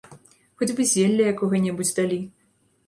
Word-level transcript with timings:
Хоць 0.61 0.69
бы 0.79 0.87
зелля 0.93 1.29
якога-небудзь 1.35 1.97
далі! 2.01 2.21